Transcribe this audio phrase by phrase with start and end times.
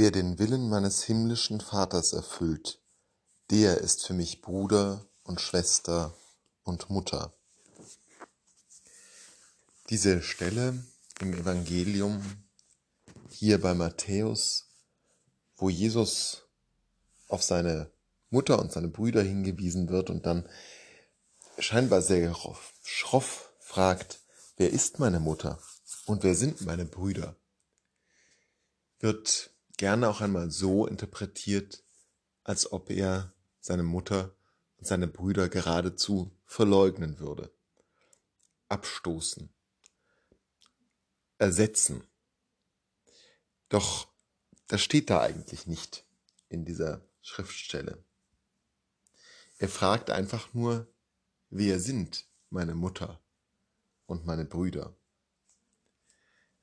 [0.00, 2.80] Wer den Willen meines himmlischen Vaters erfüllt,
[3.50, 6.14] der ist für mich Bruder und Schwester
[6.62, 7.34] und Mutter.
[9.90, 10.84] Diese Stelle
[11.18, 12.22] im Evangelium
[13.28, 14.68] hier bei Matthäus,
[15.56, 16.44] wo Jesus
[17.26, 17.90] auf seine
[18.30, 20.48] Mutter und seine Brüder hingewiesen wird und dann
[21.58, 22.36] scheinbar sehr
[22.84, 24.20] schroff fragt,
[24.58, 25.58] wer ist meine Mutter
[26.06, 27.34] und wer sind meine Brüder,
[29.00, 31.82] wird gerne auch einmal so interpretiert,
[32.44, 34.36] als ob er seine Mutter
[34.76, 37.50] und seine Brüder geradezu verleugnen würde,
[38.68, 39.48] abstoßen,
[41.38, 42.06] ersetzen.
[43.70, 44.08] Doch
[44.66, 46.04] das steht da eigentlich nicht
[46.48, 48.04] in dieser Schriftstelle.
[49.58, 50.86] Er fragt einfach nur,
[51.50, 53.20] wer sind meine Mutter
[54.06, 54.94] und meine Brüder?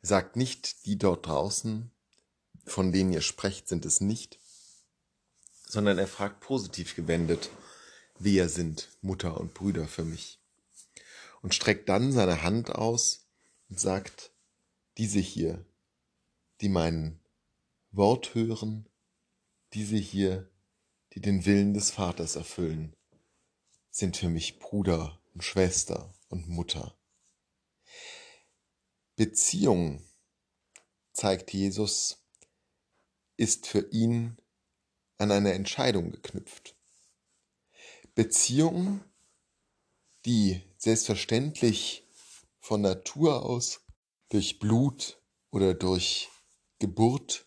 [0.02, 1.92] Er sagt nicht, die dort draußen,
[2.66, 4.40] von denen ihr sprecht, sind es nicht,
[5.68, 7.50] sondern er fragt positiv gewendet,
[8.20, 10.40] wer sind Mutter und Brüder für mich?
[11.42, 13.28] Und streckt dann seine Hand aus
[13.70, 14.32] und sagt,
[14.98, 15.66] diese hier,
[16.62, 17.20] die mein
[17.92, 18.88] Wort hören,
[19.74, 20.50] diese hier,
[21.14, 22.96] die den Willen des Vaters erfüllen,
[23.92, 26.98] sind für mich Bruder und Schwester und Mutter.
[29.16, 30.04] Beziehung,
[31.14, 32.25] zeigt Jesus,
[33.38, 34.38] ist für ihn
[35.18, 36.76] an eine Entscheidung geknüpft.
[38.16, 39.04] Beziehung,
[40.26, 42.08] die selbstverständlich
[42.60, 43.82] von Natur aus
[44.30, 46.30] durch Blut oder durch
[46.80, 47.46] Geburt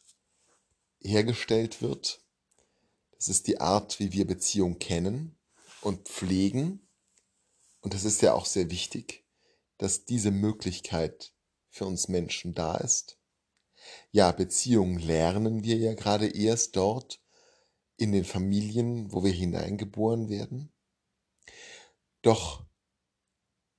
[1.01, 2.23] hergestellt wird.
[3.13, 5.37] Das ist die Art, wie wir Beziehung kennen
[5.81, 6.89] und pflegen.
[7.81, 9.25] Und es ist ja auch sehr wichtig,
[9.79, 11.33] dass diese Möglichkeit
[11.71, 13.18] für uns Menschen da ist.
[14.11, 17.21] Ja, Beziehungen lernen wir ja gerade erst dort
[17.97, 20.73] in den Familien, wo wir hineingeboren werden.
[22.23, 22.65] Doch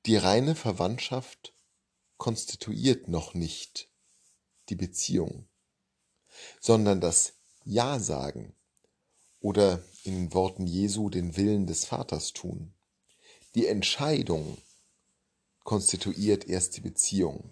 [0.06, 1.54] die reine Verwandtschaft
[2.18, 3.90] konstituiert noch nicht
[4.70, 5.48] die Beziehung,
[6.60, 7.34] sondern das
[7.64, 8.54] Ja sagen
[9.40, 12.74] oder in Worten Jesu den Willen des Vaters tun.
[13.56, 14.58] Die Entscheidung
[15.64, 17.52] konstituiert erst die Beziehung.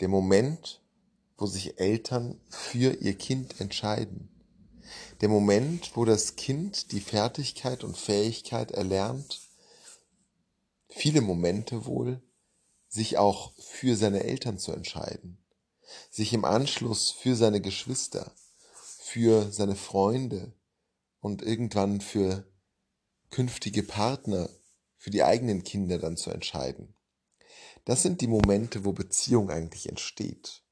[0.00, 0.80] Der Moment,
[1.38, 4.28] wo sich Eltern für ihr Kind entscheiden.
[5.20, 9.40] Der Moment, wo das Kind die Fertigkeit und Fähigkeit erlernt,
[10.88, 12.20] viele Momente wohl,
[12.88, 15.38] sich auch für seine Eltern zu entscheiden,
[16.10, 18.32] sich im Anschluss für seine Geschwister,
[18.98, 20.52] für seine Freunde
[21.20, 22.44] und irgendwann für
[23.30, 24.48] künftige Partner,
[24.96, 26.94] für die eigenen Kinder dann zu entscheiden.
[27.84, 30.62] Das sind die Momente, wo Beziehung eigentlich entsteht.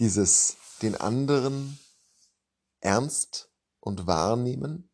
[0.00, 1.78] Dieses den anderen
[2.80, 4.90] ernst und wahrnehmen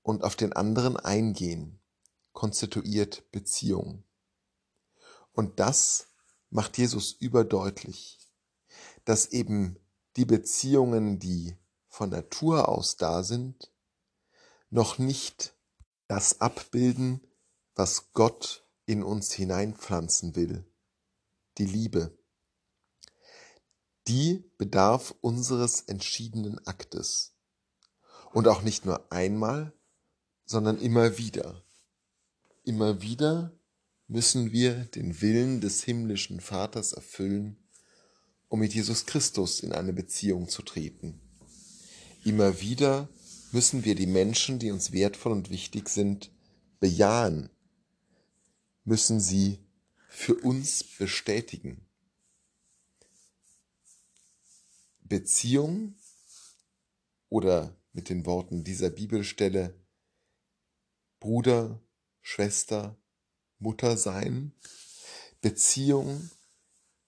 [0.00, 1.82] und auf den anderen eingehen,
[2.32, 4.04] konstituiert Beziehung.
[5.32, 6.08] Und das
[6.48, 8.18] macht Jesus überdeutlich,
[9.04, 9.78] dass eben
[10.16, 13.70] die Beziehungen, die von Natur aus da sind,
[14.70, 15.54] noch nicht
[16.06, 17.20] das abbilden,
[17.74, 20.64] was Gott in uns hineinpflanzen will,
[21.58, 22.19] die Liebe.
[24.10, 27.36] Die bedarf unseres entschiedenen Aktes.
[28.32, 29.72] Und auch nicht nur einmal,
[30.44, 31.62] sondern immer wieder.
[32.64, 33.56] Immer wieder
[34.08, 37.56] müssen wir den Willen des himmlischen Vaters erfüllen,
[38.48, 41.20] um mit Jesus Christus in eine Beziehung zu treten.
[42.24, 43.08] Immer wieder
[43.52, 46.32] müssen wir die Menschen, die uns wertvoll und wichtig sind,
[46.80, 47.48] bejahen,
[48.82, 49.60] müssen sie
[50.08, 51.86] für uns bestätigen.
[55.10, 55.96] Beziehung
[57.30, 59.74] oder mit den Worten dieser Bibelstelle
[61.18, 61.82] Bruder,
[62.22, 62.96] Schwester,
[63.58, 64.54] Mutter sein.
[65.40, 66.30] Beziehung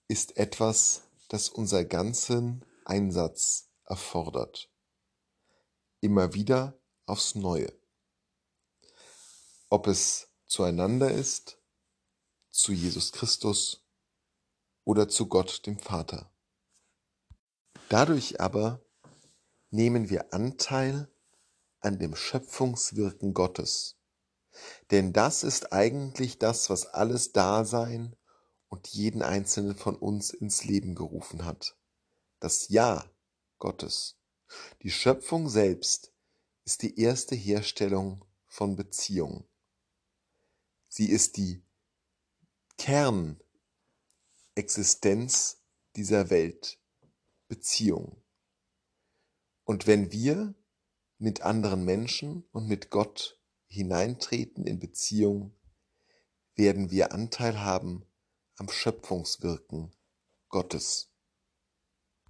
[0.08, 4.68] ist etwas, das unser ganzen Einsatz erfordert.
[6.00, 6.76] Immer wieder
[7.06, 7.72] aufs Neue.
[9.68, 11.56] Ob es zueinander ist,
[12.50, 13.86] zu Jesus Christus
[14.82, 16.31] oder zu Gott dem Vater.
[17.92, 18.80] Dadurch aber
[19.70, 21.08] nehmen wir Anteil
[21.80, 23.98] an dem Schöpfungswirken Gottes
[24.90, 28.16] denn das ist eigentlich das, was alles Dasein
[28.68, 31.76] und jeden einzelnen von uns ins Leben gerufen hat.
[32.40, 33.04] Das Ja
[33.58, 34.16] Gottes.
[34.82, 36.12] Die Schöpfung selbst
[36.64, 39.48] ist die erste Herstellung von Beziehung.
[40.88, 41.64] Sie ist die
[42.76, 45.58] Kernexistenz
[45.96, 46.78] dieser Welt.
[47.52, 48.16] Beziehung.
[49.64, 50.54] Und wenn wir
[51.18, 55.54] mit anderen Menschen und mit Gott hineintreten in Beziehung,
[56.54, 58.06] werden wir Anteil haben
[58.56, 59.94] am Schöpfungswirken
[60.48, 61.11] Gottes.